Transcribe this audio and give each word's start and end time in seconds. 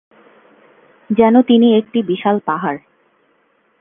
যেন 1.09 1.35
তিনি 1.41 1.67
একটি 1.77 1.99
বিশাল 2.03 2.37
পাহাড়। 2.39 2.79